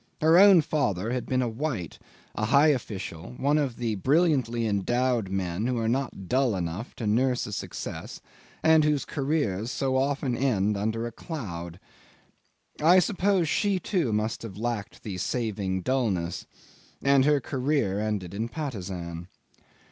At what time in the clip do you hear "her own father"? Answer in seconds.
0.19-1.11